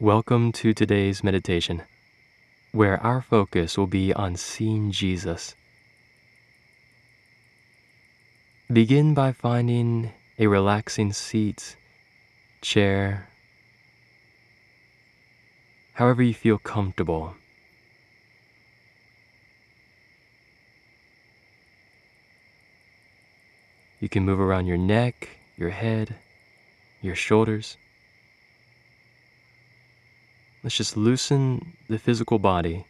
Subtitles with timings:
[0.00, 1.82] Welcome to today's meditation,
[2.70, 5.56] where our focus will be on seeing Jesus.
[8.72, 11.74] Begin by finding a relaxing seat,
[12.60, 13.26] chair,
[15.94, 17.34] however you feel comfortable.
[23.98, 26.14] You can move around your neck, your head,
[27.02, 27.76] your shoulders.
[30.64, 32.84] Let's just loosen the physical body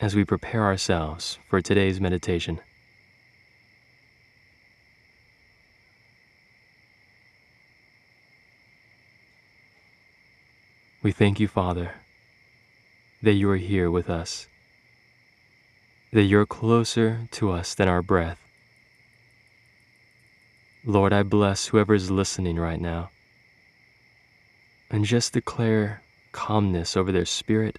[0.00, 2.60] as we prepare ourselves for today's meditation.
[11.02, 11.94] We thank you, Father,
[13.22, 14.46] that you are here with us,
[16.12, 18.38] that you're closer to us than our breath.
[20.84, 23.10] Lord, I bless whoever is listening right now
[24.90, 27.78] and just declare calmness over their spirit,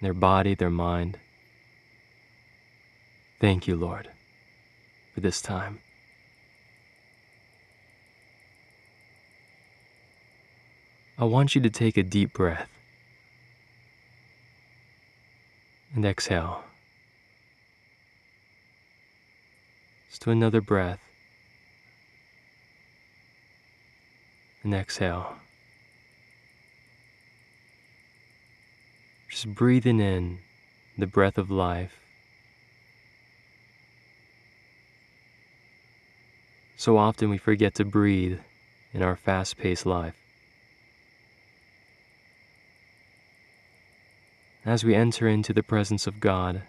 [0.00, 1.18] their body, their mind.
[3.40, 4.08] Thank you, Lord,
[5.14, 5.78] for this time.
[11.16, 12.70] I want you to take a deep breath
[15.94, 16.62] and exhale.
[20.08, 21.00] Just another breath
[24.62, 25.36] and exhale.
[29.38, 30.40] Just breathing in
[30.96, 32.00] the breath of life.
[36.76, 38.40] So often we forget to breathe
[38.92, 40.16] in our fast paced life.
[44.66, 46.62] As we enter into the presence of God,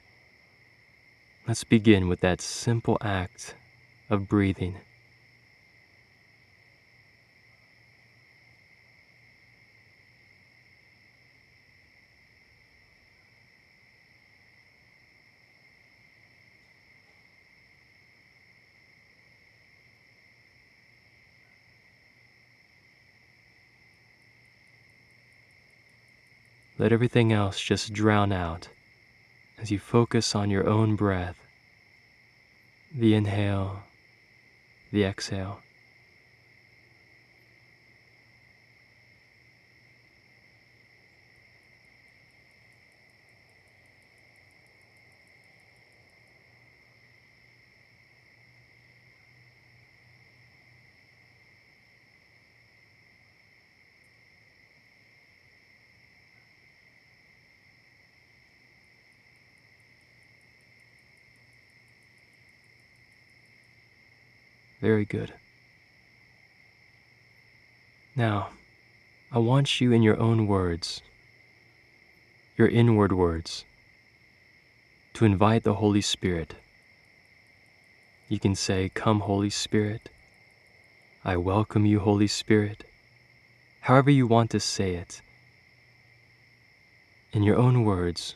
[1.47, 3.56] let's begin with that simple act
[4.12, 4.75] of breathing.
[26.79, 28.69] Let everything else just drown out
[29.57, 31.35] as you focus on your own breath,
[32.95, 33.84] the inhale,
[34.89, 35.59] the exhale.
[64.81, 65.34] Very good.
[68.16, 68.50] Now,
[69.31, 71.01] I want you in your own words,
[72.57, 73.66] your inward words,
[75.13, 76.56] to invite the Holy Spirit.
[78.29, 80.09] You can say, Come, Holy Spirit.
[81.25, 82.85] I welcome you, Holy Spirit.
[83.81, 85.22] However, you want to say it.
[87.34, 88.35] In your own words,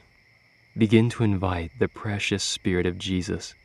[0.77, 3.55] begin to invite the precious Spirit of Jesus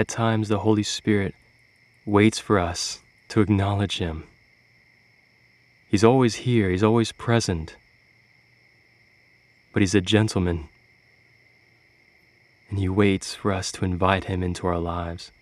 [0.00, 1.34] At times, the Holy Spirit
[2.06, 4.24] waits for us to acknowledge Him.
[5.90, 7.76] He's always here, He's always present.
[9.74, 10.70] But He's a gentleman,
[12.70, 15.32] and He waits for us to invite Him into our lives.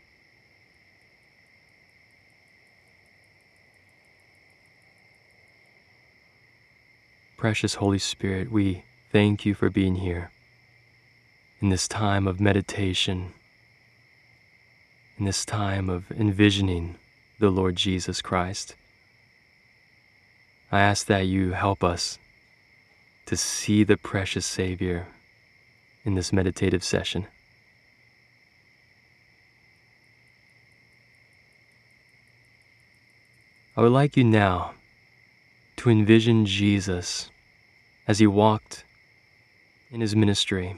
[7.37, 8.82] Precious Holy Spirit, we
[9.12, 10.32] thank you for being here
[11.60, 13.34] in this time of meditation
[15.19, 16.94] in this time of envisioning
[17.41, 18.76] the Lord Jesus Christ.
[20.70, 22.19] I ask that you help us
[23.26, 25.06] to see the precious Savior
[26.05, 27.26] in this meditative session.
[33.76, 34.73] I would like you now
[35.76, 37.31] to envision Jesus
[38.06, 38.85] as he walked
[39.91, 40.76] in his ministry.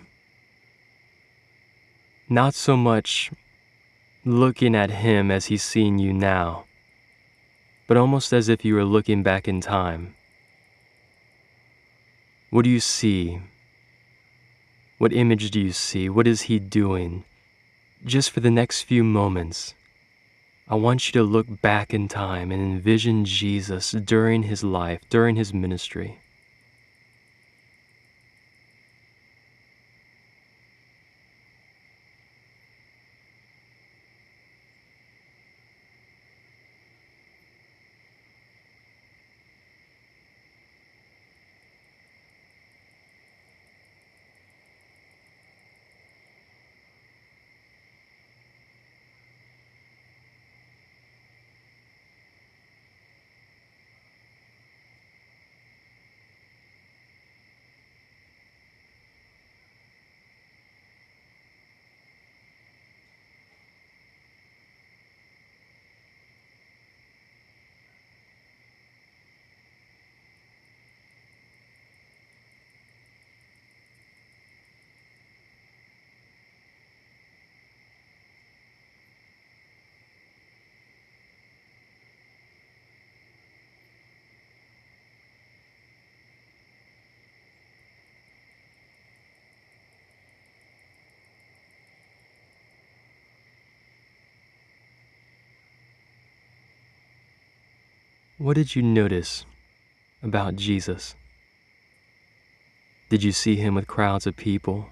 [2.29, 3.31] Not so much
[4.25, 6.65] looking at him as he's seeing you now,
[7.87, 10.15] but almost as if you were looking back in time.
[12.51, 13.41] What do you see?
[14.99, 16.09] What image do you see?
[16.09, 17.25] What is he doing?
[18.05, 19.75] Just for the next few moments,
[20.69, 25.37] I want you to look back in time and envision Jesus during his life, during
[25.37, 26.20] his ministry.
[98.41, 99.45] What did you notice
[100.23, 101.15] about Jesus?
[103.11, 104.87] Did you see him with crowds of people?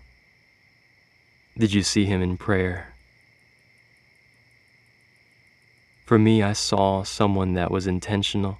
[1.56, 2.92] Did you see him in prayer?
[6.04, 8.58] For me, I saw someone that was intentional,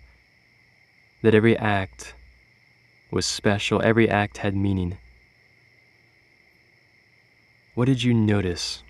[1.20, 2.14] that every act
[3.10, 4.96] was special, every act had meaning.
[7.74, 8.82] What did you notice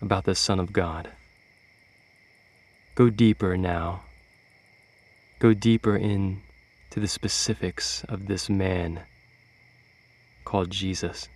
[0.00, 1.10] about the Son of God?
[2.96, 4.00] Go deeper now
[5.42, 6.40] go deeper in
[6.88, 9.00] to the specifics of this man
[10.44, 11.28] called Jesus.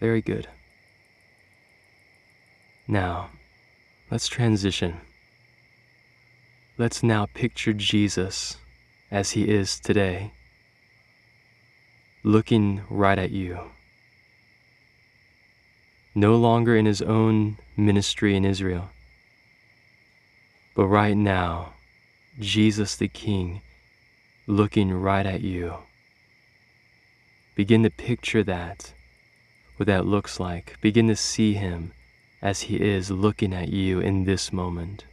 [0.00, 0.48] Very good.
[2.88, 3.28] Now,
[4.10, 5.02] let's transition.
[6.78, 8.56] Let's now picture Jesus
[9.10, 10.32] as he is today,
[12.24, 13.70] looking right at you.
[16.14, 18.88] No longer in his own ministry in Israel,
[20.74, 21.74] but right now,
[22.38, 23.60] Jesus the King
[24.46, 25.74] looking right at you.
[27.54, 28.94] Begin to picture that
[29.80, 30.76] what that looks like.
[30.82, 31.92] Begin to see Him
[32.42, 35.06] as He is looking at you in this moment.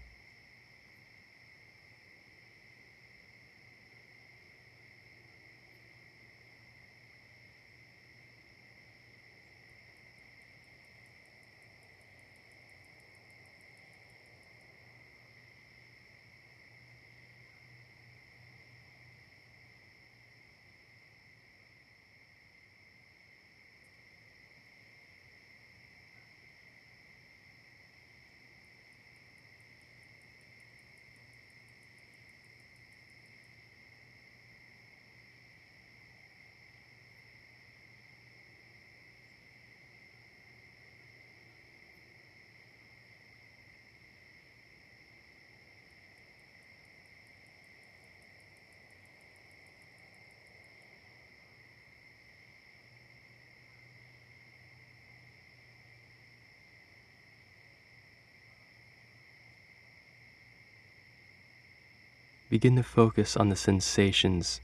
[62.50, 64.62] Begin to focus on the sensations.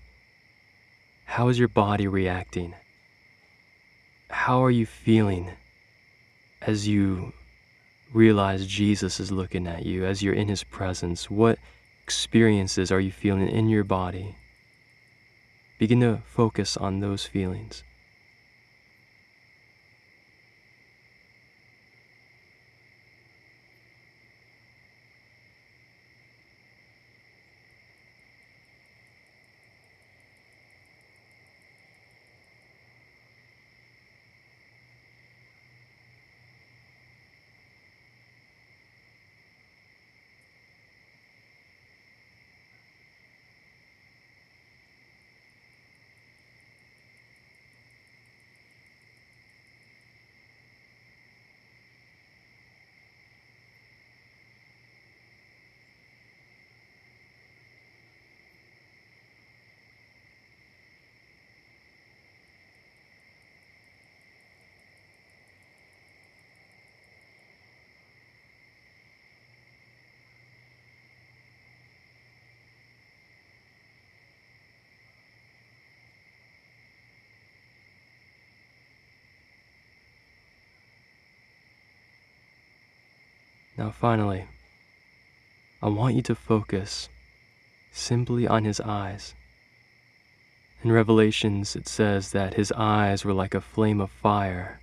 [1.26, 2.76] How is your body reacting?
[4.30, 5.52] How are you feeling
[6.62, 7.34] as you
[8.14, 11.30] realize Jesus is looking at you, as you're in his presence?
[11.30, 11.60] What
[12.04, 14.36] experiences are you feeling in your body?
[15.80, 17.84] Begin to focus on those feelings.
[83.78, 84.46] Now, finally,
[85.82, 87.10] I want you to focus
[87.92, 89.34] simply on his eyes.
[90.84, 94.80] In Revelations, it says that his eyes were like a flame of fire.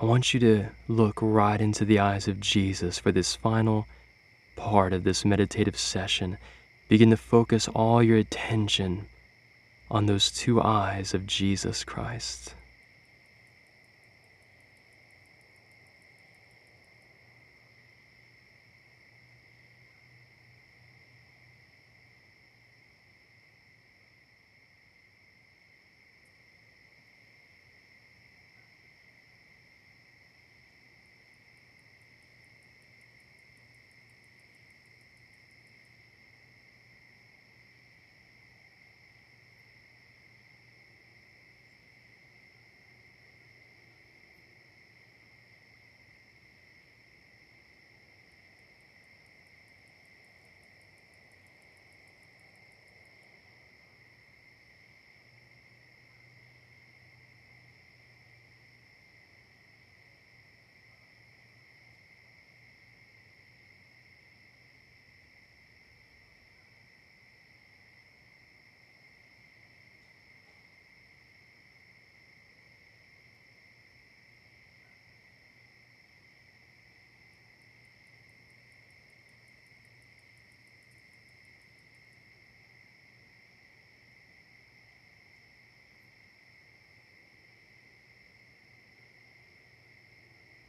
[0.00, 3.86] I want you to look right into the eyes of Jesus for this final
[4.56, 6.36] part of this meditative session.
[6.88, 9.06] Begin to focus all your attention
[9.90, 12.54] on those two eyes of Jesus Christ.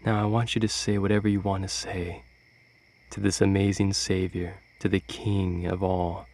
[0.06, 2.24] Now I want you to say whatever you want to say
[3.12, 6.26] to this amazing Savior, to the King of all.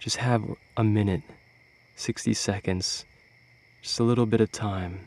[0.00, 0.42] Just have
[0.76, 1.22] a minute,
[1.94, 3.04] 60 seconds,
[3.80, 5.06] just a little bit of time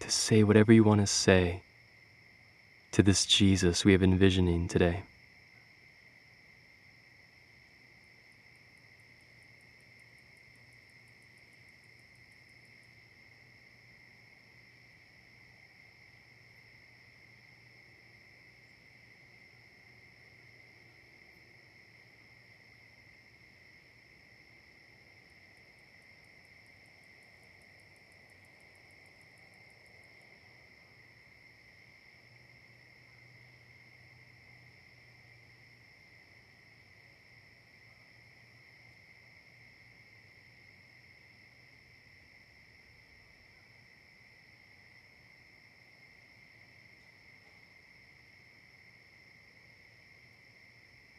[0.00, 1.62] to say whatever you want to say
[2.90, 5.04] to this Jesus we have envisioning today.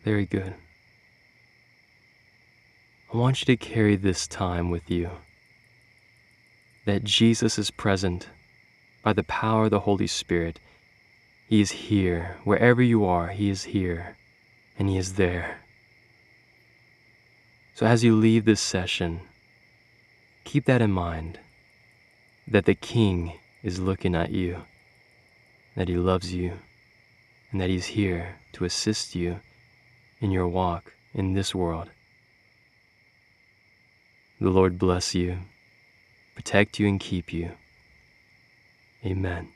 [0.04, 0.54] Very good.
[3.14, 5.10] I want you to carry this time with you
[6.86, 8.28] that Jesus is present
[9.02, 10.60] by the power of the Holy Spirit.
[11.48, 12.38] He is here.
[12.44, 14.18] Wherever you are, He is here
[14.78, 15.60] and He is there.
[17.74, 19.22] So as you leave this session,
[20.44, 21.40] keep that in mind
[22.46, 24.64] that the King is looking at you,
[25.78, 26.60] that He loves you,
[27.52, 29.40] and that He's here to assist you
[30.24, 31.90] in your walk in this world.
[34.40, 35.40] The Lord bless you,
[36.34, 37.52] protect you, and keep you.
[39.06, 39.50] Amen.